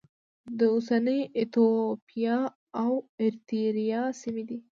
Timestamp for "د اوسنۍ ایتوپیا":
0.57-2.37